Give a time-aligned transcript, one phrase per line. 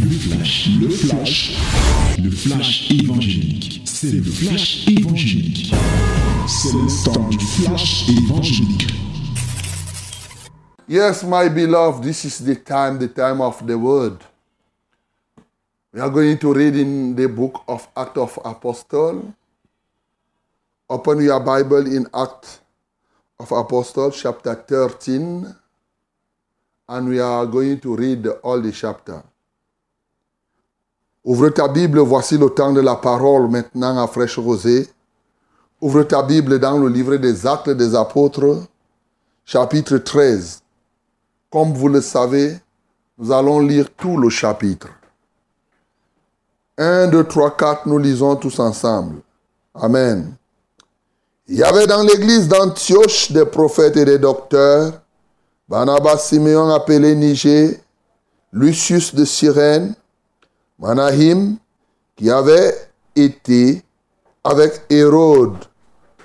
[0.00, 1.56] Le flash, le flash,
[2.22, 3.82] le flash évangélique.
[3.84, 5.72] C'est le flash évangélique.
[6.46, 8.86] C'est le temps du flash évangélique.
[10.88, 14.18] Yes, my beloved, this is the time, the time of the word.
[15.92, 19.34] We are going to read in the book of Acts of Apostle.
[20.88, 22.60] Open your Bible in Acts
[23.40, 25.54] of Apostle, chapter 13,
[26.88, 29.24] and we are going to read all the chapter.
[31.26, 34.88] Ouvre ta Bible, voici le temps de la parole maintenant à fraîche rosée.
[35.80, 38.62] Ouvre ta Bible dans le livre des Actes des Apôtres,
[39.44, 40.62] chapitre 13.
[41.50, 42.56] Comme vous le savez,
[43.18, 44.86] nous allons lire tout le chapitre.
[46.78, 49.16] 1, 2, 3, 4, nous lisons tous ensemble.
[49.74, 50.32] Amen.
[51.48, 54.92] Il y avait dans l'église d'Antioche des prophètes et des docteurs,
[55.68, 57.80] Barnabas Simeon appelé Niger,
[58.52, 59.96] Lucius de Cyrène,
[60.78, 61.56] Manahim,
[62.16, 62.74] qui avait
[63.14, 63.82] été
[64.44, 65.64] avec Hérode,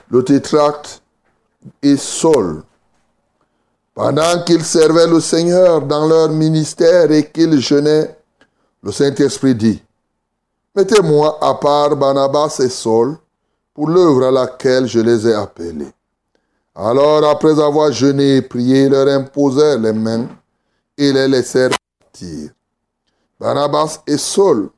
[0.09, 1.02] le tétracte,
[1.81, 2.63] et Saul.
[3.94, 8.16] Pendant qu'ils servaient le Seigneur dans leur ministère et qu'ils jeûnaient,
[8.83, 9.81] le Saint-Esprit dit,
[10.75, 13.17] Mettez-moi à part Barnabas et Saul
[13.73, 15.91] pour l'œuvre à laquelle je les ai appelés.
[16.73, 20.27] Alors, après avoir jeûné et prié, ils leur imposèrent les mains
[20.97, 22.52] et les laissèrent partir.
[23.42, 24.70] Barnabas et Saul,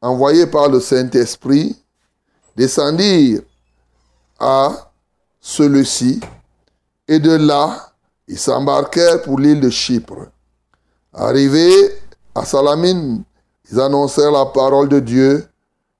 [0.00, 1.76] envoyés par le Saint-Esprit,
[2.56, 3.42] descendirent
[4.38, 4.90] à
[5.38, 6.18] celui-ci,
[7.06, 7.92] et de là,
[8.26, 10.28] ils s'embarquèrent pour l'île de Chypre.
[11.12, 11.98] Arrivés
[12.34, 13.24] à Salamine,
[13.70, 15.46] ils annoncèrent la parole de Dieu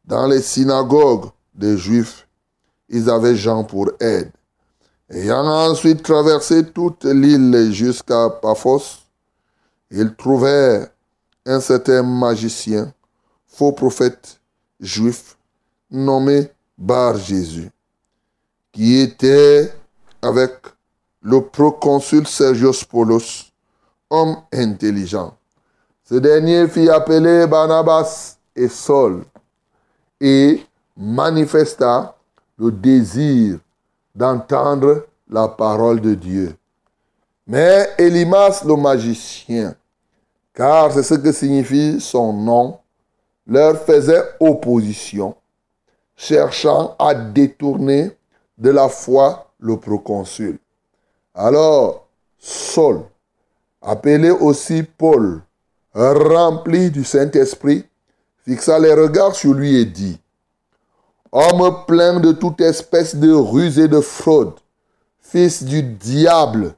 [0.06, 2.26] dans les synagogues des Juifs.
[2.88, 4.32] Ils avaient Jean pour aide.
[5.10, 9.02] Ayant ensuite traversé toute l'île jusqu'à Paphos,
[9.90, 10.88] ils trouvèrent
[11.48, 12.92] un certain magicien,
[13.46, 14.38] faux prophète
[14.78, 15.38] juif,
[15.90, 17.70] nommé Bar Jésus,
[18.70, 19.72] qui était
[20.20, 20.52] avec
[21.22, 23.50] le proconsul Sergius Paulus,
[24.10, 25.34] homme intelligent.
[26.04, 29.24] Ce dernier fit appeler Barnabas et Saul
[30.20, 30.60] et
[30.96, 32.14] manifesta
[32.58, 33.58] le désir
[34.14, 36.54] d'entendre la parole de Dieu.
[37.46, 39.74] Mais Elimas le magicien,
[40.58, 42.80] car c'est ce que signifie son nom,
[43.46, 45.36] leur faisait opposition,
[46.16, 48.10] cherchant à détourner
[48.58, 50.58] de la foi le proconsul.
[51.32, 52.08] Alors,
[52.40, 53.02] Saul,
[53.80, 55.42] appelé aussi Paul,
[55.94, 57.84] rempli du Saint-Esprit,
[58.44, 60.18] fixa les regards sur lui et dit,
[61.30, 64.54] Homme plein de toute espèce de ruse et de fraude,
[65.20, 66.74] fils du diable,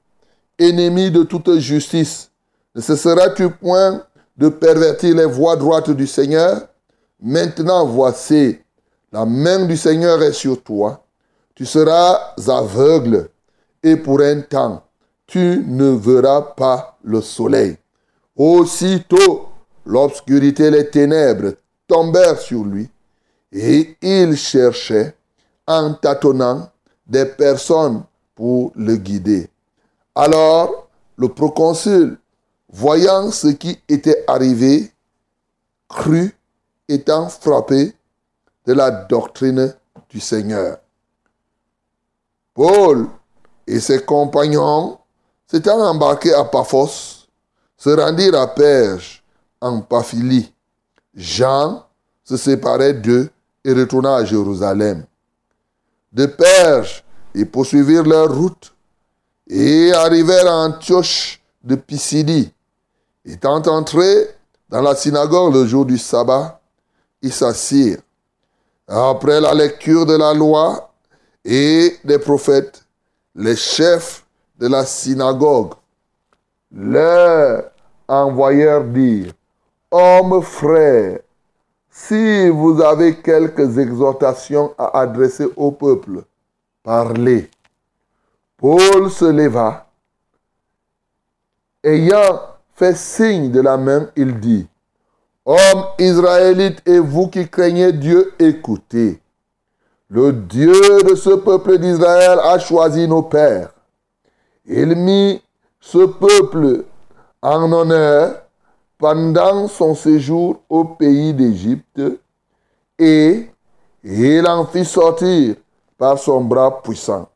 [0.59, 2.30] ennemi de toute justice,
[2.75, 4.03] ne cesseras-tu point
[4.37, 6.69] de pervertir les voies droites du Seigneur?
[7.21, 8.59] Maintenant voici,
[9.13, 11.05] la main du Seigneur est sur toi.
[11.55, 13.29] Tu seras aveugle
[13.83, 14.83] et pour un temps,
[15.27, 17.77] tu ne verras pas le soleil.
[18.37, 19.49] Aussitôt,
[19.85, 21.55] l'obscurité et les ténèbres
[21.87, 22.89] tombèrent sur lui
[23.53, 25.15] et il cherchait,
[25.67, 26.71] en tâtonnant,
[27.07, 28.05] des personnes
[28.35, 29.51] pour le guider.
[30.15, 32.17] Alors, le proconsul
[32.73, 34.93] voyant ce qui était arrivé,
[35.89, 36.35] crut
[36.89, 37.95] étant frappé
[38.67, 39.75] de la doctrine
[40.09, 40.79] du Seigneur.
[42.55, 43.09] Paul
[43.67, 44.99] et ses compagnons
[45.47, 47.27] s'étant embarqués à Paphos,
[47.77, 49.23] se rendirent à Perge,
[49.61, 50.53] en Paphilie.
[51.15, 51.87] Jean
[52.25, 53.31] se séparait d'eux
[53.65, 55.05] et retourna à Jérusalem.
[56.13, 57.05] De Perge,
[57.35, 58.73] ils poursuivirent leur route
[59.49, 62.53] et arrivèrent à Antioche de Pisidie.
[63.25, 64.29] Étant entrés
[64.69, 66.61] dans la synagogue le jour du sabbat,
[67.23, 68.01] ils s'assirent.
[68.89, 70.93] Après la lecture de la loi
[71.45, 72.85] et des prophètes,
[73.35, 74.25] les chefs
[74.59, 75.75] de la synagogue
[76.73, 77.71] leur
[78.09, 79.33] envoyèrent dire,
[79.91, 81.19] Hommes frères,
[81.91, 86.23] si vous avez quelques exhortations à adresser au peuple,
[86.83, 87.51] parlez.
[88.57, 89.87] Paul se leva.
[91.83, 92.50] Ayant
[92.81, 94.67] fait signe de la main, il dit,
[95.45, 99.21] Hommes israélites et vous qui craignez Dieu, écoutez.
[100.09, 100.73] Le Dieu
[101.03, 103.75] de ce peuple d'Israël a choisi nos pères.
[104.65, 105.43] Il mit
[105.79, 106.87] ce peuple
[107.43, 108.45] en honneur
[108.97, 112.01] pendant son séjour au pays d'Égypte
[112.99, 113.51] et
[114.03, 115.57] il en fit sortir
[115.99, 117.29] par son bras puissant.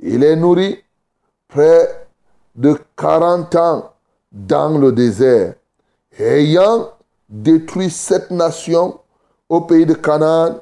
[0.00, 0.82] Il est nourri
[1.46, 2.08] près
[2.56, 3.93] de 40 ans
[4.34, 5.54] dans le désert,
[6.18, 6.90] ayant
[7.28, 8.98] détruit sept nations
[9.48, 10.58] au pays de Canaan,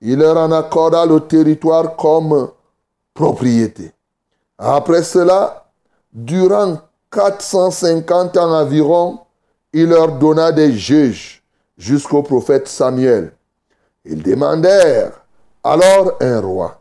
[0.00, 2.50] il leur en accorda le territoire comme
[3.12, 3.92] propriété.
[4.58, 5.66] Après cela,
[6.12, 6.78] durant
[7.12, 9.20] 450 ans environ,
[9.72, 11.42] il leur donna des juges
[11.76, 13.32] jusqu'au prophète Samuel.
[14.04, 15.12] Ils demandèrent
[15.62, 16.80] alors un roi.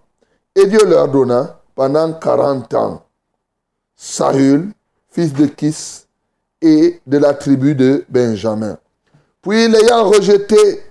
[0.56, 3.04] Et Dieu leur donna pendant 40 ans
[3.96, 4.72] Saül,
[5.10, 6.06] fils de Kis,
[6.62, 8.78] et de la tribu de Benjamin.
[9.42, 10.84] Puis l'ayant rejeté,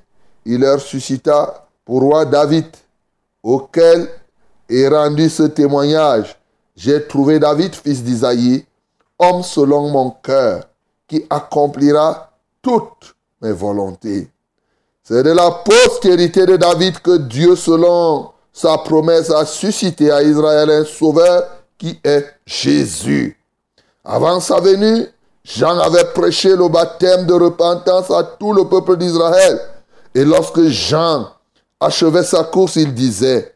[0.44, 2.66] il leur suscita pour roi David,
[3.42, 4.08] auquel
[4.68, 6.38] est rendu ce témoignage.
[6.76, 8.64] J'ai trouvé David, fils d'Isaïe,
[9.18, 10.64] homme selon mon cœur,
[11.06, 12.30] qui accomplira
[12.62, 14.30] toutes mes volontés.
[15.02, 20.70] C'est de la postérité de David que Dieu, selon sa promesse, a suscité à Israël
[20.70, 21.44] un sauveur
[21.78, 23.38] qui est Jésus.
[24.04, 25.06] Avant sa venue,
[25.48, 29.58] Jean avait prêché le baptême de repentance à tout le peuple d'Israël.
[30.14, 31.30] Et lorsque Jean
[31.80, 33.54] achevait sa course, il disait,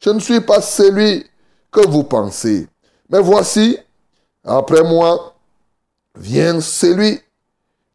[0.00, 1.24] je ne suis pas celui
[1.70, 2.66] que vous pensez.
[3.08, 3.78] Mais voici,
[4.44, 5.34] après moi,
[6.16, 7.20] vient celui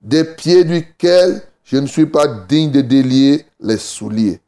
[0.02, 4.40] des pieds duquel je ne suis pas digne de délier les souliers.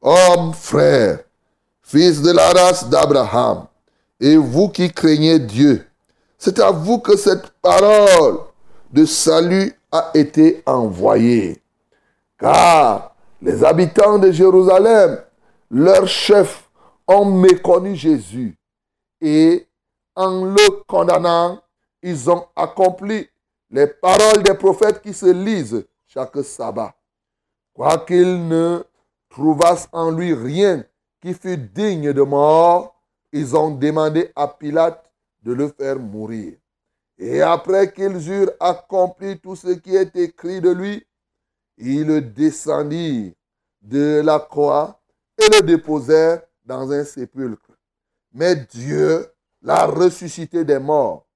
[0.00, 1.18] Homme, frère,
[1.82, 3.66] fils de la race d'Abraham,
[4.20, 5.87] et vous qui craignez Dieu,
[6.38, 8.38] c'est à vous que cette parole
[8.92, 11.60] de salut a été envoyée.
[12.38, 15.20] Car les habitants de Jérusalem,
[15.70, 16.70] leurs chefs,
[17.08, 18.56] ont méconnu Jésus.
[19.20, 19.66] Et
[20.14, 21.60] en le condamnant,
[22.02, 23.28] ils ont accompli
[23.70, 26.94] les paroles des prophètes qui se lisent chaque sabbat.
[27.74, 28.82] Quoiqu'ils ne
[29.28, 30.84] trouvassent en lui rien
[31.20, 32.94] qui fût digne de mort,
[33.32, 35.07] ils ont demandé à Pilate
[35.42, 36.54] de le faire mourir.
[37.18, 41.04] Et après qu'ils eurent accompli tout ce qui est écrit de lui,
[41.76, 43.32] ils descendirent
[43.82, 45.00] de la croix
[45.38, 47.72] et le déposèrent dans un sépulcre.
[48.32, 49.26] Mais Dieu
[49.62, 51.26] l'a ressuscité des morts.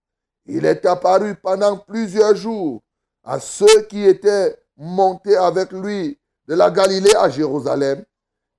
[0.46, 2.82] Il est apparu pendant plusieurs jours
[3.24, 8.04] à ceux qui étaient montés avec lui de la Galilée à Jérusalem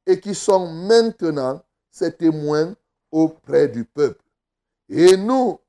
[0.06, 2.74] et qui sont maintenant ses témoins
[3.12, 4.23] auprès du peuple.
[4.96, 5.60] Et nous,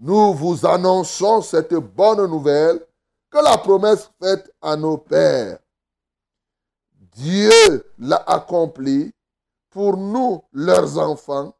[0.00, 2.86] nous vous annonçons cette bonne nouvelle
[3.30, 5.58] que la promesse faite à nos pères.
[7.14, 9.14] Dieu l'a accompli
[9.70, 11.56] pour nous, leurs enfants,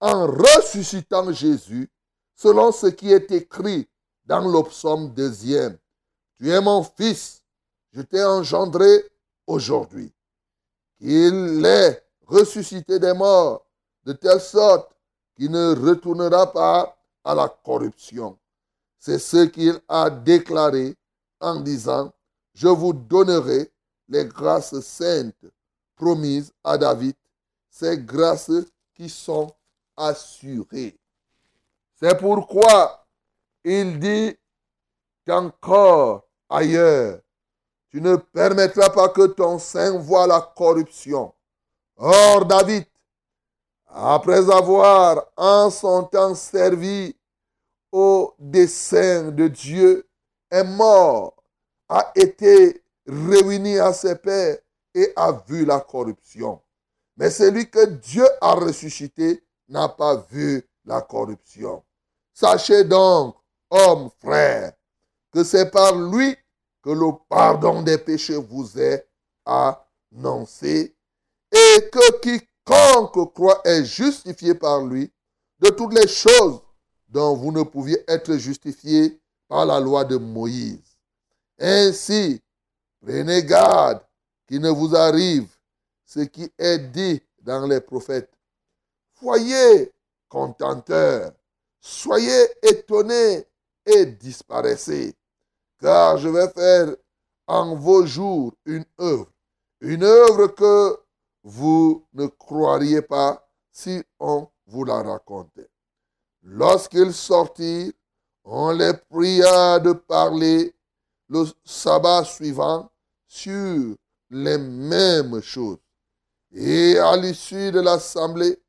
[0.00, 1.88] en ressuscitant Jésus,
[2.34, 3.88] selon ce qui est écrit
[4.24, 5.78] dans l'Opsaume deuxième.
[6.36, 7.44] Tu es mon fils,
[7.92, 9.04] je t'ai engendré
[9.46, 10.12] aujourd'hui.
[10.98, 13.64] Qu'il est ressuscité des morts
[14.02, 14.90] de telle sorte
[15.40, 16.94] qu'il ne retournera pas
[17.24, 18.38] à la corruption.
[18.98, 20.94] C'est ce qu'il a déclaré
[21.40, 22.12] en disant,
[22.52, 23.72] je vous donnerai
[24.06, 25.46] les grâces saintes
[25.96, 27.14] promises à David,
[27.70, 28.50] ces grâces
[28.94, 29.50] qui sont
[29.96, 30.98] assurées.
[31.98, 33.06] C'est pourquoi
[33.64, 34.36] il dit
[35.26, 37.18] qu'encore ailleurs,
[37.88, 41.32] tu ne permettras pas que ton sein voie la corruption.
[41.96, 42.84] Or, David
[43.92, 47.14] après avoir en son temps servi
[47.92, 50.08] au dessein de Dieu,
[50.50, 51.42] est mort,
[51.88, 54.58] a été réuni à ses pères
[54.94, 56.60] et a vu la corruption.
[57.16, 61.82] Mais celui que Dieu a ressuscité n'a pas vu la corruption.
[62.32, 63.36] Sachez donc,
[63.70, 64.72] hommes, frères,
[65.32, 66.36] que c'est par lui
[66.82, 69.06] que le pardon des péchés vous est
[69.44, 70.96] annoncé
[71.52, 75.10] et que qui Quiconque croit est justifié par lui
[75.58, 76.60] de toutes les choses
[77.08, 80.96] dont vous ne pouviez être justifié par la loi de Moïse.
[81.58, 82.40] Ainsi,
[83.04, 84.00] prenez garde
[84.46, 85.48] qu'il ne vous arrive
[86.04, 88.30] ce qui est dit dans les prophètes.
[89.18, 89.92] Soyez
[90.28, 91.32] contenteurs,
[91.80, 93.46] soyez étonnés
[93.84, 95.14] et disparaissez,
[95.80, 96.94] car je vais faire
[97.48, 99.26] en vos jours une œuvre,
[99.80, 100.98] une œuvre que
[101.42, 105.70] vous ne croiriez pas si on vous la racontait.
[106.42, 107.92] Lorsqu'ils sortirent,
[108.44, 110.74] on les pria de parler
[111.28, 112.90] le sabbat suivant
[113.26, 113.94] sur
[114.30, 115.78] les mêmes choses.
[116.52, 118.60] Et à l'issue de l'assemblée,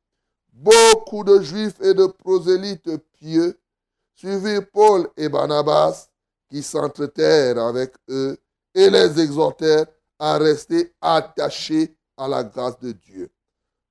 [0.51, 3.59] beaucoup de juifs et de prosélytes pieux
[4.13, 6.09] suivirent Paul et Barnabas
[6.49, 8.37] qui s'entretèrent avec eux
[8.75, 9.87] et les exhortèrent
[10.19, 11.95] à rester attachés
[12.27, 13.31] la grâce de Dieu.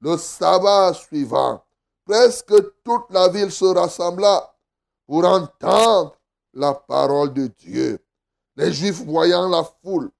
[0.00, 1.64] Le sabbat suivant,
[2.04, 4.54] presque toute la ville se rassembla
[5.06, 6.16] pour entendre
[6.52, 7.98] la parole de Dieu.
[8.56, 10.10] Les Juifs, voyant la foule,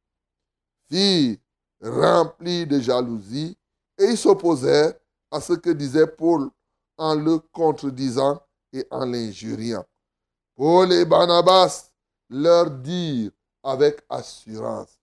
[0.91, 1.39] filles
[1.83, 3.57] remplies de jalousie,
[3.99, 4.95] et ils s'opposèrent
[5.31, 6.51] à ce que disait Paul
[6.97, 8.41] en le contredisant
[8.73, 9.85] et en l'injuriant.
[10.57, 11.91] Paul et Barnabas
[12.29, 14.99] leur dirent avec assurance,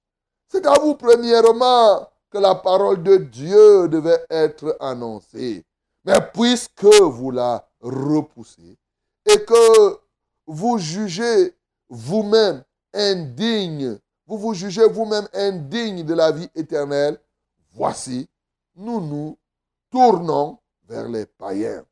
[0.47, 5.65] c'est à vous premièrement que la parole de Dieu devait être annoncée.
[6.03, 8.77] Mais puisque vous la repoussez
[9.25, 10.00] et que
[10.46, 11.53] vous jugez
[11.89, 17.19] vous-même indigne, vous vous jugez vous-même indigne de la vie éternelle,
[17.72, 18.27] voici,
[18.75, 19.38] nous nous
[19.89, 20.57] tournons
[20.88, 21.86] vers les païens.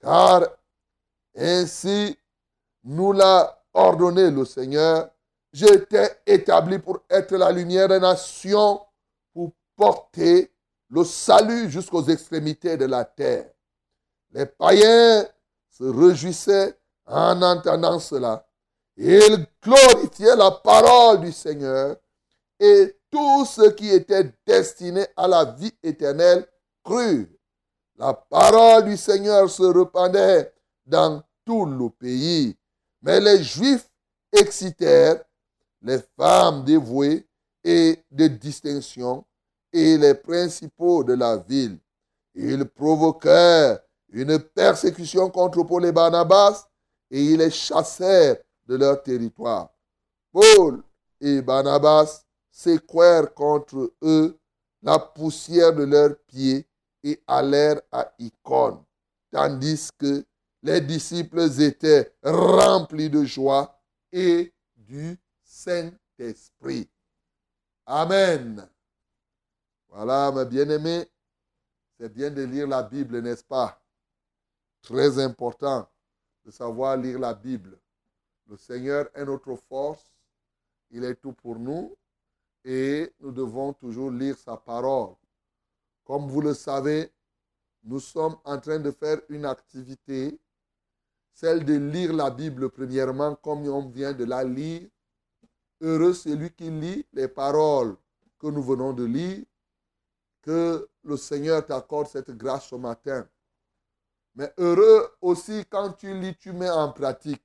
[0.00, 0.42] Car
[1.36, 2.16] ainsi
[2.84, 5.10] nous l'a ordonné le Seigneur,
[5.52, 8.80] j'étais établi pour être la lumière des nations,
[9.76, 10.50] porter
[10.90, 13.50] le salut jusqu'aux extrémités de la terre.
[14.32, 15.26] Les païens
[15.70, 18.46] se réjouissaient en entendant cela.
[18.96, 21.96] Ils glorifiaient la parole du Seigneur
[22.58, 26.46] et tout ce qui était destiné à la vie éternelle
[26.82, 27.26] crurent.
[27.96, 30.52] La parole du Seigneur se répandait
[30.84, 32.56] dans tout le pays.
[33.02, 33.88] Mais les Juifs
[34.32, 35.22] excitèrent
[35.82, 37.26] les femmes dévouées
[37.64, 39.24] et de distinction
[39.76, 41.78] les principaux de la ville.
[42.34, 43.78] Ils provoquèrent
[44.10, 46.66] une persécution contre Paul et Barnabas
[47.10, 49.70] et ils les chassèrent de leur territoire.
[50.32, 50.82] Paul
[51.20, 54.38] et Barnabas séquèrent contre eux
[54.82, 56.66] la poussière de leurs pieds
[57.02, 58.82] et allèrent à Icône,
[59.30, 60.24] tandis que
[60.62, 63.78] les disciples étaient remplis de joie
[64.12, 66.88] et du Saint-Esprit.
[67.86, 68.68] Amen.
[69.96, 71.08] Voilà, mes bien-aimés,
[71.98, 73.80] c'est bien de lire la Bible, n'est-ce pas?
[74.82, 75.88] Très important
[76.44, 77.78] de savoir lire la Bible.
[78.46, 80.04] Le Seigneur est notre force,
[80.90, 81.96] il est tout pour nous
[82.62, 85.14] et nous devons toujours lire sa parole.
[86.04, 87.10] Comme vous le savez,
[87.82, 90.38] nous sommes en train de faire une activité,
[91.32, 94.90] celle de lire la Bible premièrement comme on vient de la lire.
[95.80, 97.96] Heureux celui qui lit les paroles
[98.38, 99.42] que nous venons de lire.
[100.46, 103.28] Que le Seigneur t'accorde cette grâce ce matin.
[104.36, 107.42] Mais heureux aussi quand tu lis, tu mets en pratique.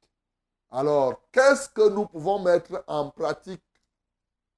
[0.69, 3.63] Alors, qu'est-ce que nous pouvons mettre en pratique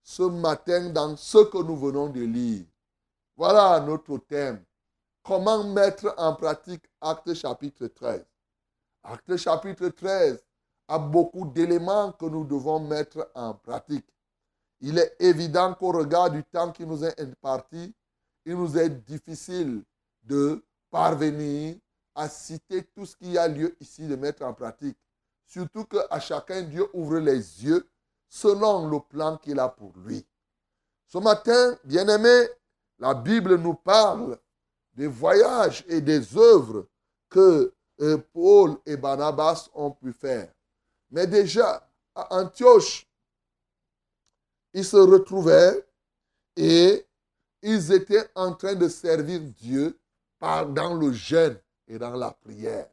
[0.04, 2.66] ce matin dans ce que nous venons de lire?
[3.38, 4.62] Voilà notre thème.
[5.24, 8.26] Comment mettre en pratique Acte chapitre 13
[9.04, 10.44] Acte chapitre 13
[10.90, 14.06] a beaucoup d'éléments que nous devons mettre en pratique.
[14.82, 17.96] Il est évident qu'au regard du temps qui nous est imparti,
[18.46, 19.84] il nous est difficile
[20.24, 21.76] de parvenir
[22.16, 24.98] à citer tout ce qui a lieu ici de mettre en pratique.
[25.46, 27.88] Surtout qu'à chacun, Dieu ouvre les yeux
[28.30, 30.26] selon le plan qu'il a pour lui.
[31.08, 32.48] Ce matin, bien-aimés,
[33.00, 34.38] la Bible nous parle
[34.94, 36.88] des voyages et des œuvres
[37.30, 40.52] que euh, Paul et Barnabas ont pu faire.
[41.12, 43.08] Mais déjà, à Antioche,
[44.74, 45.86] ils se retrouvaient
[46.56, 47.06] et
[47.64, 49.98] ils étaient en train de servir Dieu
[50.42, 52.90] dans le jeûne et dans la prière.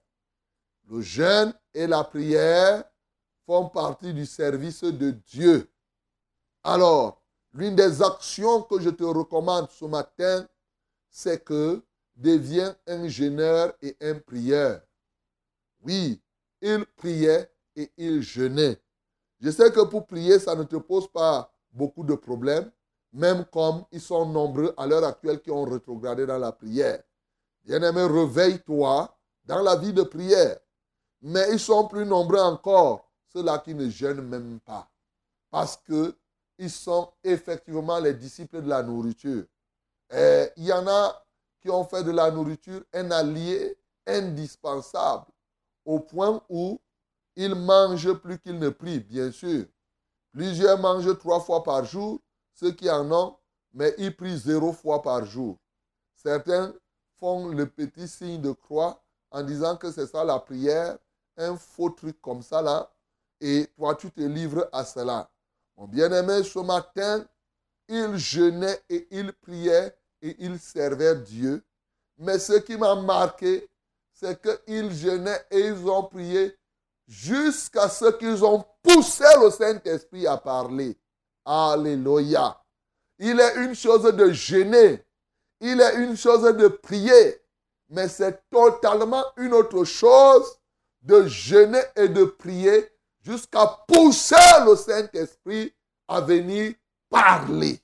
[0.88, 2.84] Le jeûne et la prière
[3.44, 5.68] font partie du service de Dieu.
[6.62, 7.20] Alors,
[7.52, 10.46] l'une des actions que je te recommande ce matin,
[11.10, 11.82] c'est que
[12.14, 14.80] deviens un jeûneur et un prieur.
[15.82, 16.22] Oui,
[16.60, 18.80] il priait et il jeûnait.
[19.40, 22.70] Je sais que pour prier, ça ne te pose pas beaucoup de problèmes,
[23.12, 27.02] même comme ils sont nombreux à l'heure actuelle qui ont rétrogradé dans la prière.
[27.64, 30.59] Bien-aimé, réveille-toi dans la vie de prière.
[31.23, 34.88] Mais ils sont plus nombreux encore, ceux-là qui ne jeûnent même pas.
[35.50, 39.45] Parce qu'ils sont effectivement les disciples de la nourriture.
[40.11, 41.25] Et il y en a
[41.61, 43.76] qui ont fait de la nourriture un allié
[44.07, 45.26] indispensable,
[45.85, 46.81] au point où
[47.37, 49.67] ils mangent plus qu'ils ne prient, bien sûr.
[50.33, 52.21] Plusieurs mangent trois fois par jour,
[52.54, 53.37] ceux qui en ont,
[53.73, 55.59] mais ils prient zéro fois par jour.
[56.14, 56.75] Certains
[57.19, 60.99] font le petit signe de croix en disant que c'est ça la prière,
[61.37, 62.90] un faux truc comme ça là,
[63.40, 65.30] et toi tu te livres à cela.
[65.76, 67.25] Mon bien-aimé, ce matin,
[67.88, 71.64] il jeûnait et il priait et il servait Dieu.
[72.19, 73.69] Mais ce qui m'a marqué,
[74.12, 76.54] c'est qu'ils jeûnaient et ils ont prié
[77.09, 80.99] jusqu'à ce qu'ils ont poussé le Saint-Esprit à parler.
[81.44, 82.61] Alléluia.
[83.18, 85.04] Il est une chose de jeûner
[85.61, 87.42] il est une chose de prier,
[87.90, 90.59] mais c'est totalement une autre chose
[91.02, 92.90] de jeûner et de prier
[93.23, 95.75] jusqu'à pousser le Saint-Esprit
[96.09, 96.73] à venir
[97.11, 97.78] parler.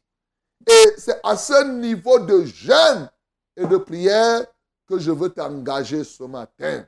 [0.67, 3.11] Et c'est à ce niveau de jeûne
[3.57, 4.47] et de prière
[4.89, 6.87] que je veux t'engager ce matin.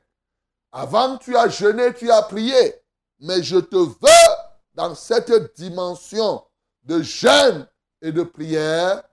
[0.71, 2.75] Avant, tu as jeûné, tu as prié.
[3.19, 4.35] Mais je te veux
[4.73, 6.43] dans cette dimension
[6.89, 7.67] de jeûne
[8.01, 9.03] et de prière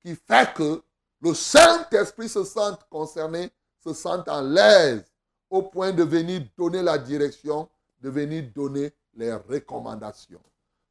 [0.00, 0.80] qui fait que
[1.20, 3.50] le Saint-Esprit se sente concerné,
[3.82, 5.04] se sente en l'aise
[5.50, 7.68] au point de venir donner la direction,
[8.00, 10.42] de venir donner les recommandations.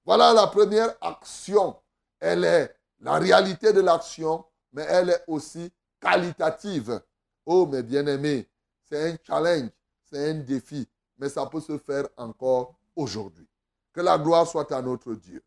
[0.05, 1.77] Voilà la première action.
[2.19, 5.71] Elle est la réalité de l'action, mais elle est aussi
[6.01, 6.99] qualitative.
[7.45, 8.49] Oh, mes bien-aimés,
[8.89, 9.69] c'est un challenge,
[10.11, 10.85] c'est un défi,
[11.17, 13.47] mais ça peut se faire encore aujourd'hui.
[13.93, 15.41] Que la gloire soit à notre Dieu.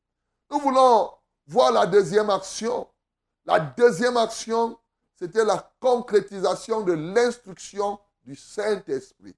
[0.50, 1.11] Nous voulons
[1.47, 2.87] voir la deuxième action.
[3.45, 4.79] La deuxième action,
[5.15, 9.37] c'était la concrétisation de l'instruction du Saint-Esprit.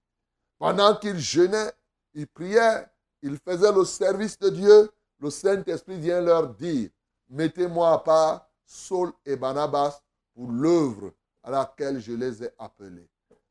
[0.58, 1.72] Pendant qu'il jeûnait,
[2.14, 2.86] il priait,
[3.22, 6.90] il faisait le service de Dieu, le Saint-Esprit vient leur dire,
[7.28, 10.00] mettez-moi à part Saul et Barnabas
[10.34, 11.12] pour l'œuvre
[11.42, 13.08] à laquelle je les ai appelés.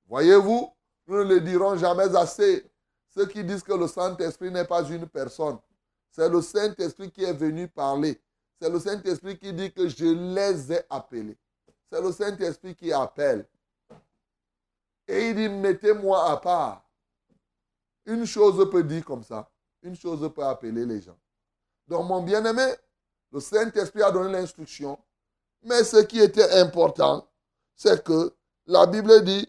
[0.08, 0.70] Voyez-vous,
[1.08, 2.66] nous ne le dirons jamais assez.
[3.10, 5.58] Ceux qui disent que le Saint-Esprit n'est pas une personne,
[6.18, 8.20] c'est le Saint-Esprit qui est venu parler.
[8.60, 11.38] C'est le Saint-Esprit qui dit que je les ai appelés.
[11.92, 13.48] C'est le Saint-Esprit qui appelle.
[15.08, 16.84] Et il dit, mettez-moi à part.
[18.08, 19.48] Une chose peut dire comme ça.
[19.84, 21.18] Une chose peut appeler les gens.
[21.88, 22.66] Donc, mon bien-aimé,
[23.32, 24.98] le Saint-Esprit a donné l'instruction.
[25.62, 27.30] Mais ce qui était important,
[27.76, 28.34] c'est que
[28.66, 29.48] la Bible dit,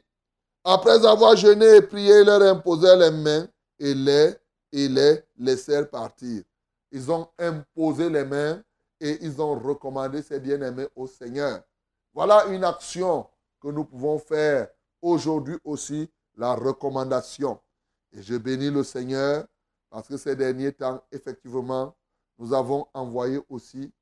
[0.64, 3.48] après avoir jeûné et prié, ils leur imposèrent les mains
[3.78, 4.34] et les,
[4.70, 6.42] et les laissèrent partir.
[6.90, 8.62] Ils ont imposé les mains
[9.00, 11.62] et ils ont recommandé ces bien-aimés au Seigneur.
[12.14, 13.28] Voilà une action
[13.60, 14.68] que nous pouvons faire
[15.02, 17.60] aujourd'hui aussi, la recommandation.
[18.12, 19.46] Et je bénis le Seigneur
[19.90, 21.94] parce que ces derniers temps, effectivement,
[22.38, 23.92] nous avons envoyé aussi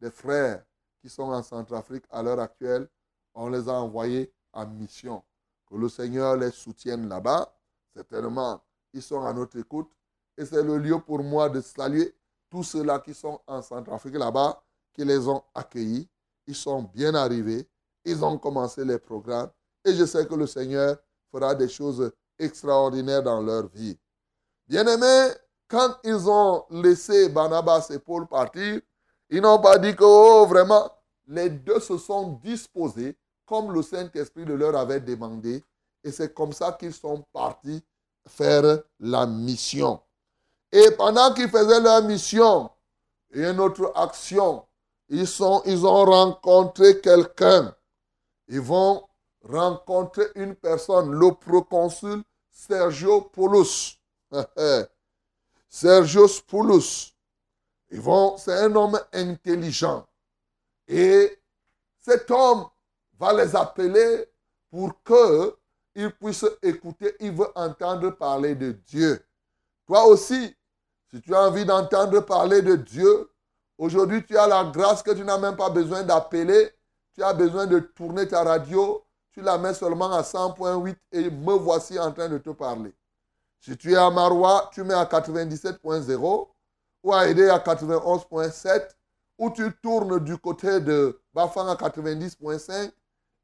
[0.00, 0.64] des frères
[1.00, 2.88] qui sont en Centrafrique à l'heure actuelle.
[3.34, 5.22] On les a envoyés en mission.
[5.66, 7.52] Que le Seigneur les soutienne là-bas.
[7.94, 9.90] Certainement, ils sont à notre écoute.
[10.36, 12.14] Et c'est le lieu pour moi de saluer
[12.56, 14.62] tous ceux-là qui sont en Centrafrique là-bas,
[14.94, 16.08] qui les ont accueillis.
[16.46, 17.68] Ils sont bien arrivés.
[18.02, 19.50] Ils ont commencé les programmes.
[19.84, 20.96] Et je sais que le Seigneur
[21.30, 23.98] fera des choses extraordinaires dans leur vie.
[24.66, 25.34] Bien-aimés,
[25.68, 28.80] quand ils ont laissé Barnabas et Paul partir,
[29.28, 30.90] ils n'ont pas dit que, oh, vraiment,
[31.26, 35.62] les deux se sont disposés comme le Saint-Esprit le leur avait demandé.
[36.02, 37.84] Et c'est comme ça qu'ils sont partis
[38.26, 40.00] faire la mission.
[40.72, 42.70] Et pendant qu'ils faisaient leur mission,
[43.32, 44.64] et une autre action,
[45.08, 47.74] ils, sont, ils ont rencontré quelqu'un.
[48.48, 49.06] Ils vont
[49.42, 54.00] rencontrer une personne, le proconsul Sergio Paulus.
[55.68, 57.14] Sergio Paulus.
[57.90, 60.06] Ils vont, c'est un homme intelligent.
[60.88, 61.38] Et
[61.98, 62.66] cet homme
[63.18, 64.26] va les appeler
[64.70, 67.14] pour qu'ils puissent écouter.
[67.20, 69.24] Il veut entendre parler de Dieu.
[69.86, 70.54] Toi aussi,
[71.10, 73.30] si tu as envie d'entendre parler de Dieu,
[73.78, 76.70] aujourd'hui tu as la grâce que tu n'as même pas besoin d'appeler.
[77.14, 79.04] Tu as besoin de tourner ta radio.
[79.32, 82.92] Tu la mets seulement à 100.8 et me voici en train de te parler.
[83.60, 86.48] Si tu es à Marois, tu mets à 97.0
[87.02, 88.88] ou à aider à 91.7
[89.38, 92.90] ou tu tournes du côté de Bafang à 90.5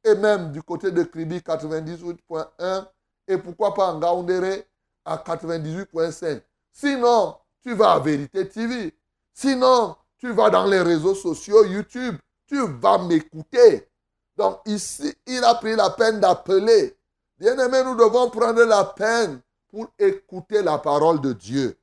[0.04, 2.86] et même du côté de Kribi 98.1
[3.28, 4.66] et pourquoi pas en Gaoundéré
[5.04, 6.42] à 98.5.
[6.70, 8.94] Sinon, tu vas à Vérité TV.
[9.32, 13.88] Sinon, tu vas dans les réseaux sociaux, YouTube, tu vas m'écouter.
[14.36, 16.96] Donc ici, il a pris la peine d'appeler.
[17.38, 21.76] Bien-aimés, nous devons prendre la peine pour écouter la parole de Dieu.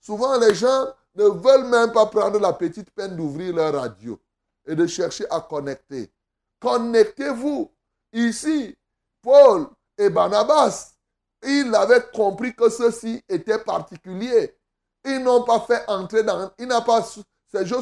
[0.00, 4.20] Souvent, les gens ne veulent même pas prendre la petite peine d'ouvrir leur radio
[4.66, 6.10] et de chercher à connecter.
[6.60, 7.70] Connectez-vous.
[8.12, 8.76] Ici,
[9.22, 10.95] Paul et Barnabas,
[11.46, 14.54] ils avaient compris que ceci était particulier.
[15.04, 16.50] Ils n'ont pas fait entrer dans...
[16.58, 17.06] Il n'a pas...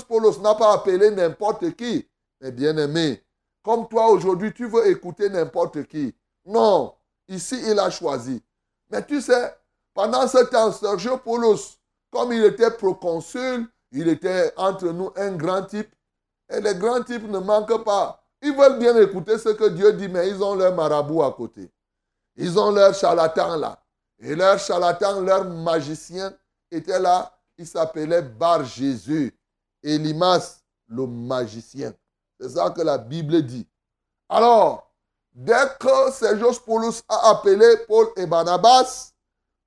[0.09, 2.07] Paulos n'a pas appelé n'importe qui.
[2.41, 3.25] Mais bien aimé,
[3.63, 6.15] comme toi aujourd'hui, tu veux écouter n'importe qui.
[6.45, 6.95] Non,
[7.27, 8.43] ici il a choisi.
[8.91, 9.55] Mais tu sais,
[9.95, 11.79] pendant ce temps, Sergio Paulos,
[12.11, 15.93] comme il était proconsul, il était entre nous un grand type.
[16.51, 18.23] Et les grands types ne manquent pas.
[18.43, 21.71] Ils veulent bien écouter ce que Dieu dit, mais ils ont leur marabout à côté.
[22.37, 23.81] Ils ont leur charlatan là.
[24.19, 26.35] Et leur charlatan, leur magicien
[26.71, 27.33] était là.
[27.57, 29.37] Il s'appelait Bar Jésus.
[29.83, 31.93] Elimas, le magicien.
[32.41, 33.67] C'est ça que la Bible dit.
[34.29, 34.91] Alors,
[35.33, 39.13] dès que Sergios Paulus a appelé Paul et Barnabas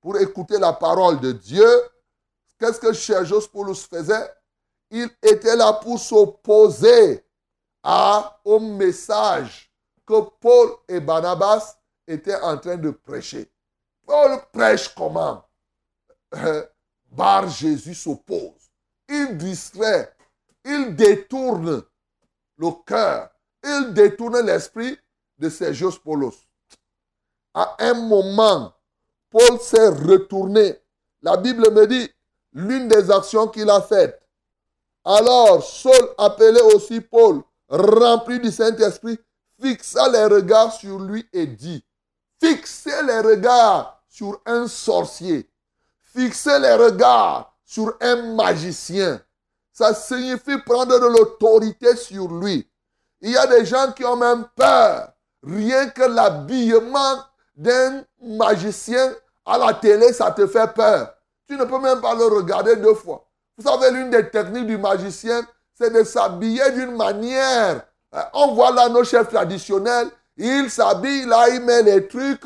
[0.00, 1.68] pour écouter la parole de Dieu,
[2.58, 4.34] qu'est-ce que Sergios Paulus faisait?
[4.90, 7.24] Il était là pour s'opposer
[8.44, 9.72] au message
[10.04, 11.77] que Paul et Barnabas
[12.08, 13.50] étaient en train de prêcher.
[14.06, 15.44] Paul prêche comment?
[17.10, 18.70] Bar Jésus s'oppose.
[19.08, 20.14] Il distrait,
[20.64, 21.82] il détourne
[22.56, 23.30] le cœur,
[23.64, 24.98] il détourne l'esprit
[25.38, 26.34] de Sergius Paulos.
[27.54, 28.74] À un moment,
[29.30, 30.78] Paul s'est retourné.
[31.22, 32.10] La Bible me dit,
[32.52, 34.20] l'une des actions qu'il a faites.
[35.04, 39.18] Alors, Saul, appelé aussi Paul, rempli du Saint-Esprit,
[39.60, 41.84] fixa les regards sur lui et dit,
[42.40, 45.48] fixez les regards sur un sorcier,
[46.14, 49.20] fixez les regards sur un magicien.
[49.72, 52.68] Ça signifie prendre de l'autorité sur lui.
[53.20, 55.12] Il y a des gens qui ont même peur.
[55.42, 57.22] Rien que l'habillement
[57.56, 61.14] d'un magicien à la télé, ça te fait peur.
[61.46, 63.24] Tu ne peux même pas le regarder deux fois.
[63.56, 65.42] Vous savez, l'une des techniques du magicien,
[65.74, 67.82] c'est de s'habiller d'une manière.
[68.14, 72.42] Euh, on voit là nos chefs traditionnels, il s'habille là, il met les trucs,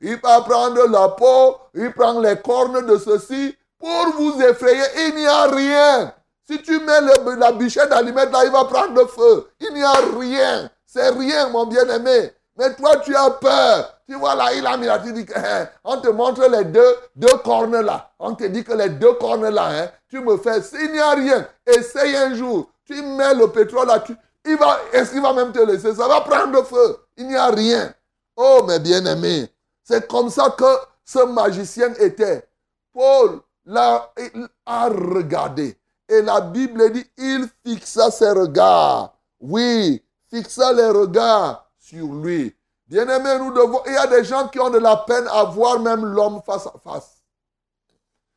[0.00, 4.82] il va prendre la peau, il prend les cornes de ceci pour vous effrayer.
[5.06, 6.12] Il n'y a rien.
[6.50, 7.00] Si tu mets
[7.36, 9.48] la bichette d'allumettes là, il va prendre feu.
[9.60, 10.70] Il n'y a rien.
[10.86, 12.32] C'est rien, mon bien-aimé.
[12.56, 13.94] Mais toi, tu as peur.
[14.08, 17.78] Tu vois là, il a mis là, tu hein, on te montre les deux, cornes
[17.80, 18.10] là.
[18.18, 21.10] On te dit que les deux cornes là, hein, tu me fais, s'il n'y a
[21.10, 22.70] rien, essaye un jour.
[22.86, 24.02] Tu mets le pétrole là,
[24.46, 25.94] il va, est-ce qu'il va même te laisser?
[25.94, 26.96] Ça va prendre feu.
[27.18, 27.92] Il n'y a rien.
[28.36, 29.52] Oh, mes bien-aimés,
[29.82, 30.64] c'est comme ça que
[31.04, 32.48] ce magicien était.
[32.92, 33.40] Paul
[33.74, 35.76] a regardé.
[36.08, 39.14] Et la Bible dit, il fixa ses regards.
[39.40, 42.56] Oui, fixa les regards sur lui.
[42.86, 43.82] Bien-aimés, nous devons.
[43.86, 46.66] Il y a des gens qui ont de la peine à voir même l'homme face
[46.66, 47.16] à face.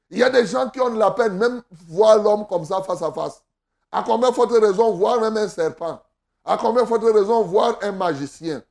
[0.10, 2.82] Il y a des gens qui ont de la peine même voir l'homme comme ça
[2.82, 3.44] face à face.
[3.92, 6.02] À combien faut raison voir même un serpent?
[6.44, 8.62] À combien faut raison voir un magicien?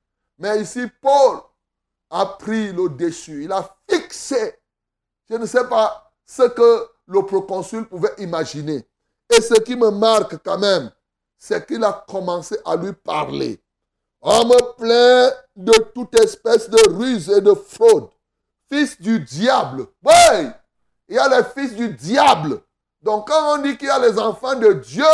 [0.41, 1.41] Mais ici, Paul
[2.09, 3.45] a pris le dessus.
[3.45, 4.59] Il a fixé.
[5.29, 8.85] Je ne sais pas ce que le proconsul pouvait imaginer.
[9.29, 10.91] Et ce qui me marque quand même,
[11.37, 13.63] c'est qu'il a commencé à lui parler.
[14.23, 18.09] Homme plein de toute espèce de ruse et de fraude.
[18.71, 19.87] Fils du diable.
[20.03, 20.51] Oui,
[21.09, 22.63] il y a les fils du diable.
[23.03, 25.05] Donc quand on dit qu'il y a les enfants de Dieu,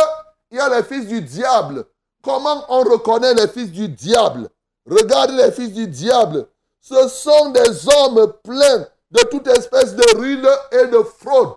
[0.51, 1.85] il y a les fils du diable.
[2.21, 4.49] Comment on reconnaît les fils du diable?
[4.89, 6.47] Regarde les fils du diable.
[6.79, 11.55] Ce sont des hommes pleins de toute espèce de ruse et de fraude.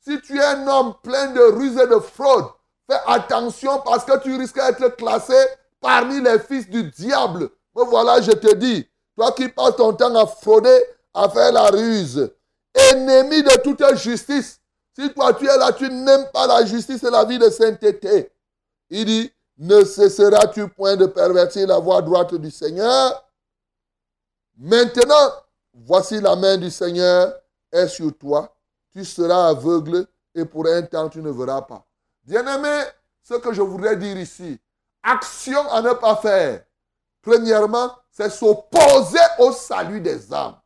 [0.00, 2.46] Si tu es un homme plein de ruse et de fraude,
[2.90, 5.36] fais attention parce que tu risques d'être classé
[5.80, 7.50] parmi les fils du diable.
[7.76, 11.66] Mais voilà, je te dis, toi qui passes ton temps à frauder, à faire la
[11.66, 12.30] ruse,
[12.74, 14.60] ennemi de toute justice.
[14.98, 18.32] Si toi tu es là, tu n'aimes pas la justice et la vie de sainteté.
[18.88, 23.30] Il dit, ne cesseras-tu point de pervertir la voie droite du Seigneur?
[24.56, 25.30] Maintenant,
[25.74, 27.34] voici la main du Seigneur
[27.70, 28.56] est sur toi.
[28.90, 31.84] Tu seras aveugle et pour un temps tu ne verras pas.
[32.24, 32.84] Bien-aimé,
[33.22, 34.58] ce que je voudrais dire ici,
[35.02, 36.64] action à ne pas faire.
[37.20, 40.56] Premièrement, c'est s'opposer au salut des âmes.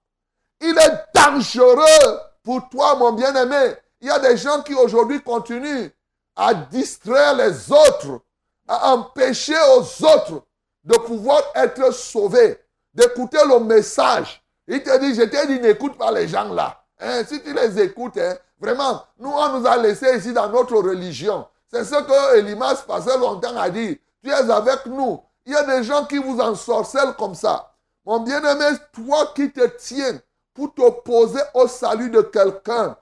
[0.61, 3.75] Il est dangereux pour toi, mon bien-aimé.
[4.01, 5.89] Il y a des gens qui aujourd'hui continuent
[6.37, 8.21] à distraire les autres,
[8.69, 10.43] à empêcher aux autres
[10.85, 12.59] de pouvoir être sauvés,
[12.93, 14.43] d'écouter le message.
[14.67, 16.85] Il te dit, je t'ai dit, n'écoute pas les gens là.
[17.01, 20.77] Hein, si tu les écoutes, hein, vraiment, nous, on nous a laissés ici dans notre
[20.77, 21.47] religion.
[21.71, 23.97] C'est ce que Elimas passait longtemps à dire.
[24.23, 25.21] Tu es avec nous.
[25.45, 27.75] Il y a des gens qui vous ensorcellent comme ça.
[28.07, 30.21] Mon bien-aimé, toi qui te tiens
[30.55, 32.97] pour t'opposer au salut de quelqu'un,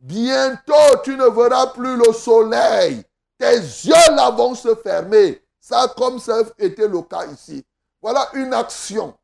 [0.00, 0.72] bientôt
[1.04, 3.04] tu ne verras plus le soleil.
[3.38, 5.42] Tes yeux là vont se fermer.
[5.60, 7.64] Ça, comme ça était le cas ici.
[8.00, 9.14] Voilà une action.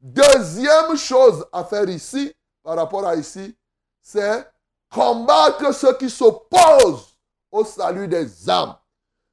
[0.00, 3.56] Deuxième chose à faire ici, par rapport à ici,
[4.00, 4.48] c'est
[4.88, 7.18] combattre ceux qui s'opposent
[7.50, 8.76] au salut des âmes.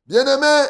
[0.05, 0.65] Bien-aimé,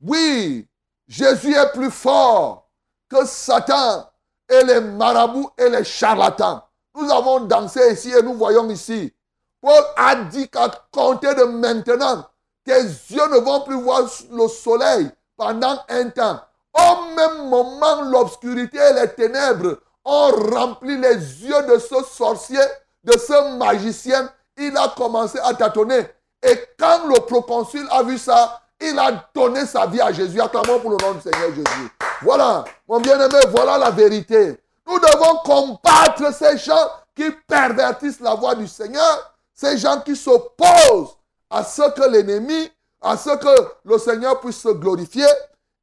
[0.00, 0.68] oui,
[1.08, 2.68] Jésus est plus fort
[3.08, 4.10] que Satan
[4.48, 6.62] et les marabouts et les charlatans.
[6.94, 9.12] Nous avons dansé ici et nous voyons ici.
[9.60, 12.26] Paul a dit qu'à compter de maintenant,
[12.64, 16.40] tes yeux ne vont plus voir le soleil pendant un temps.
[16.74, 22.60] Au même moment, l'obscurité et les ténèbres ont rempli les yeux de ce sorcier,
[23.04, 24.30] de ce magicien.
[24.56, 26.06] Il a commencé à tâtonner.
[26.42, 30.40] Et quand le proconsul a vu ça, il a donné sa vie à Jésus.
[30.40, 31.92] Acclamons pour le nom du Seigneur Jésus.
[32.22, 34.60] Voilà, mon bien-aimé, voilà la vérité.
[34.86, 41.16] Nous devons combattre ces gens qui pervertissent la voix du Seigneur, ces gens qui s'opposent
[41.52, 42.70] à ce que l'ennemi,
[43.02, 45.26] à ce que le Seigneur puisse se glorifier.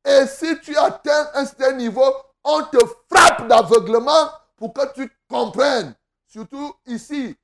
[0.03, 2.11] Et si tu atteins un certain niveau,
[2.43, 2.79] on te
[3.09, 5.93] frappe d'aveuglement pour que tu comprennes.
[6.25, 7.35] Surtout ici,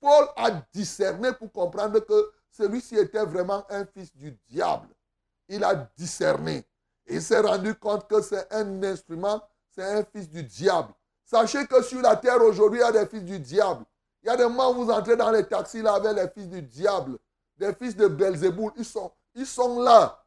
[0.00, 4.88] Paul a discerné pour comprendre que celui-ci était vraiment un fils du diable.
[5.48, 6.64] Il a discerné.
[7.06, 9.42] Il s'est rendu compte que c'est un instrument,
[9.74, 10.92] c'est un fils du diable.
[11.26, 13.84] Sachez que sur la terre aujourd'hui, il y a des fils du diable.
[14.22, 16.48] Il y a des moments où vous entrez dans les taxis là avec les fils
[16.48, 17.18] du diable,
[17.60, 18.72] des fils de Belzéboul.
[18.76, 20.24] Ils sont, ils sont là.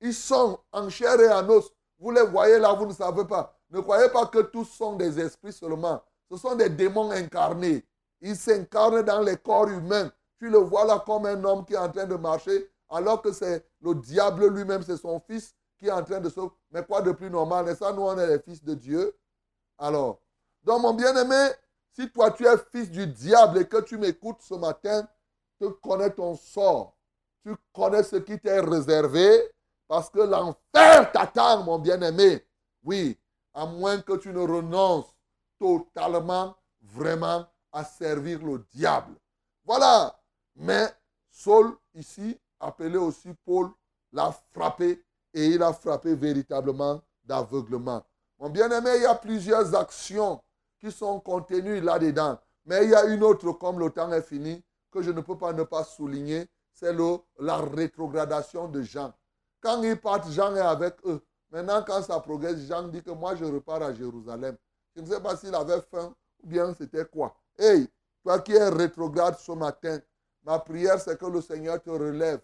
[0.00, 1.72] Ils sont en chair et en os.
[1.98, 3.56] Vous les voyez là, vous ne savez pas.
[3.70, 6.02] Ne croyez pas que tous sont des esprits seulement.
[6.30, 7.86] Ce sont des démons incarnés.
[8.20, 10.10] Ils s'incarnent dans les corps humains.
[10.38, 13.32] Tu le vois là comme un homme qui est en train de marcher, alors que
[13.32, 16.40] c'est le diable lui-même, c'est son fils qui est en train de se...
[16.72, 17.64] Mais quoi de plus normal?
[17.64, 19.16] N'est-ce Nous, on est les fils de Dieu.
[19.78, 20.20] Alors,
[20.64, 21.50] donc mon bien-aimé,
[21.92, 25.06] si toi tu es fils du diable et que tu m'écoutes ce matin,
[25.62, 26.96] tu connais ton sort.
[27.44, 29.50] Tu connais ce qui t'est réservé
[29.86, 32.44] parce que l'enfer t'attend, mon bien-aimé.
[32.82, 33.16] Oui,
[33.54, 35.14] à moins que tu ne renonces
[35.58, 39.14] totalement, vraiment, à servir le diable.
[39.64, 40.18] Voilà.
[40.56, 40.88] Mais
[41.30, 43.70] Saul, ici, appelé aussi Paul,
[44.12, 48.04] l'a frappé et il a frappé véritablement d'aveuglement.
[48.38, 50.42] Mon bien-aimé, il y a plusieurs actions
[50.80, 52.38] qui sont contenues là-dedans.
[52.64, 55.36] Mais il y a une autre, comme le temps est fini, que je ne peux
[55.36, 56.94] pas ne pas souligner, c'est
[57.38, 59.12] la rétrogradation de Jean.
[59.60, 61.20] Quand ils partent, Jean est avec eux.
[61.50, 64.56] Maintenant, quand ça progresse, Jean dit que moi, je repars à Jérusalem.
[64.94, 67.34] Je ne sais pas s'il avait faim ou bien c'était quoi.
[67.58, 67.88] Hey,
[68.22, 69.98] toi qui es rétrograde ce matin,
[70.44, 72.40] ma prière, c'est que le Seigneur te relève,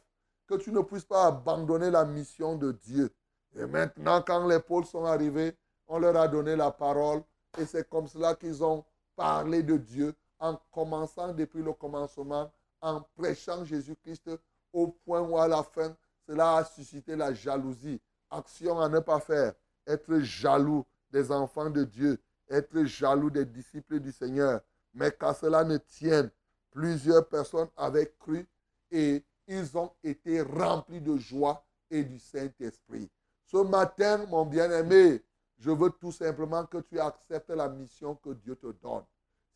[0.47, 3.11] que tu ne puisses pas abandonner la mission de Dieu.
[3.57, 5.57] Et maintenant, quand les pôles sont arrivés,
[5.87, 7.23] on leur a donné la parole
[7.59, 8.85] et c'est comme cela qu'ils ont
[9.17, 14.31] parlé de Dieu en commençant depuis le commencement, en prêchant Jésus-Christ
[14.73, 15.97] au point où à la fin,
[16.27, 18.01] cela a suscité la jalousie.
[18.31, 19.55] Action à ne pas faire.
[19.87, 22.21] Être jaloux des enfants de Dieu.
[22.51, 24.61] Être jaloux des disciples du Seigneur.
[24.95, 26.31] Mais qu'à cela ne tienne,
[26.71, 28.47] plusieurs personnes avaient cru
[28.91, 33.11] et ils ont été remplis de joie et du Saint-Esprit.
[33.45, 35.23] Ce matin, mon bien-aimé,
[35.57, 39.05] je veux tout simplement que tu acceptes la mission que Dieu te donne.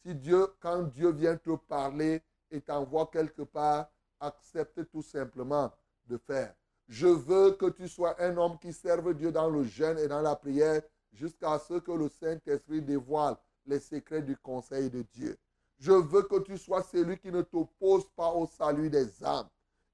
[0.05, 5.73] Si Dieu, quand Dieu vient te parler et t'envoie quelque part, accepte tout simplement
[6.07, 6.55] de faire.
[6.89, 10.21] Je veux que tu sois un homme qui serve Dieu dans le jeûne et dans
[10.21, 13.37] la prière jusqu'à ce que le Saint-Esprit dévoile
[13.67, 15.39] les secrets du conseil de Dieu.
[15.79, 19.49] Je veux que tu sois celui qui ne t'oppose pas au salut des âmes.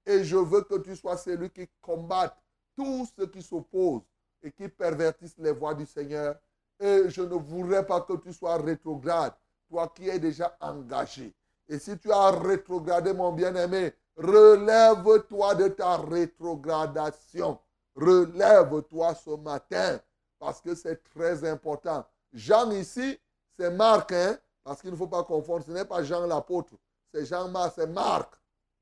[0.05, 2.37] Et je veux que tu sois celui qui combatte
[2.75, 4.03] tout ce qui s'oppose
[4.43, 6.39] et qui pervertissent les voies du Seigneur.
[6.81, 9.35] Et je ne voudrais pas que tu sois rétrograde,
[9.69, 11.35] toi qui es déjà engagé.
[11.69, 17.59] Et si tu as rétrogradé, mon bien-aimé, relève-toi de ta rétrogradation.
[17.95, 20.01] Relève-toi ce matin,
[20.39, 22.07] parce que c'est très important.
[22.33, 23.19] Jean ici,
[23.59, 26.75] c'est Marc, hein, parce qu'il ne faut pas confondre, ce n'est pas Jean l'apôtre,
[27.13, 28.35] c'est Jean-Marc, c'est Marc.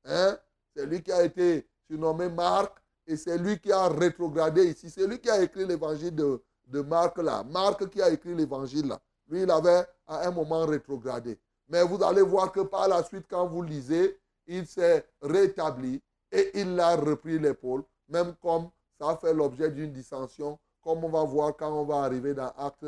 [0.05, 0.37] Hein?
[0.75, 4.89] C'est lui qui a été surnommé Marc et c'est lui qui a rétrogradé ici.
[4.89, 7.43] C'est lui qui a écrit l'évangile de, de Marc là.
[7.43, 8.99] Marc qui a écrit l'évangile là.
[9.27, 11.37] Lui, il avait à un moment rétrogradé.
[11.67, 16.59] Mais vous allez voir que par la suite, quand vous lisez, il s'est rétabli et
[16.59, 21.23] il a repris l'épaule, même comme ça a fait l'objet d'une dissension, comme on va
[21.23, 22.85] voir quand on va arriver dans Acte,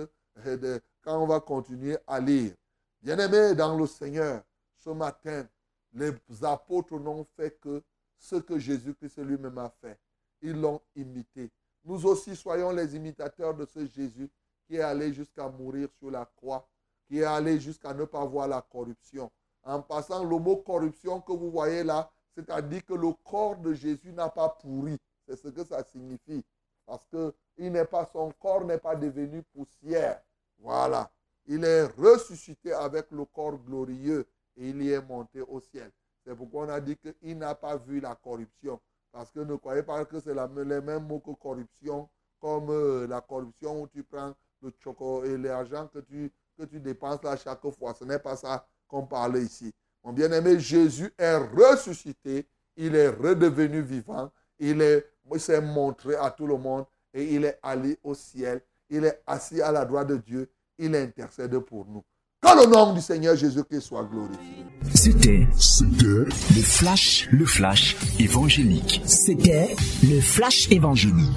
[1.03, 2.53] quand on va continuer à lire.
[3.01, 4.41] Bien-aimés dans le Seigneur,
[4.77, 5.45] ce matin,
[5.93, 7.81] les apôtres n'ont fait que
[8.17, 9.99] ce que Jésus-Christ lui-même a fait
[10.41, 11.51] ils l'ont imité.
[11.83, 14.29] Nous aussi soyons les imitateurs de ce Jésus
[14.69, 16.67] qui est allé jusqu'à mourir sur la croix,
[17.07, 19.31] qui est allé jusqu'à ne pas voir la corruption.
[19.63, 24.13] En passant, le mot corruption que vous voyez là, c'est-à-dire que le corps de Jésus
[24.13, 24.95] n'a pas pourri.
[25.27, 26.45] C'est ce que ça signifie.
[26.85, 30.21] Parce que il pas, son corps n'est pas devenu poussière.
[30.59, 31.11] Voilà.
[31.47, 35.91] Il est ressuscité avec le corps glorieux et il y est monté au ciel.
[36.23, 38.79] C'est pourquoi on a dit qu'il n'a pas vu la corruption.
[39.11, 42.07] Parce que ne croyez pas que c'est les mêmes mots que corruption,
[42.39, 46.79] comme euh, la corruption où tu prends le choco et l'argent que tu, que tu
[46.79, 47.93] dépenses là chaque fois.
[47.97, 49.71] Ce n'est pas ça qu'on parle ici.
[50.03, 55.03] Mon bien-aimé, Jésus est ressuscité, il est redevenu vivant, il
[55.37, 59.61] s'est montré à tout le monde et il est allé au ciel, il est assis
[59.61, 62.03] à la droite de Dieu, il intercède pour nous.
[62.41, 64.65] Que le nom du Seigneur Jésus-Christ soit glorifié.
[64.95, 65.45] C'était,
[65.91, 66.25] le
[66.61, 69.01] flash, le flash évangélique.
[69.05, 71.35] C'était le flash évangélique.